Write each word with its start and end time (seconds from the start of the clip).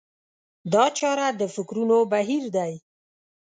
دا 0.73 0.85
چاره 0.99 1.27
د 1.39 1.41
فکرونو 1.55 1.97
بهير 2.13 2.43
دی. 2.55 2.73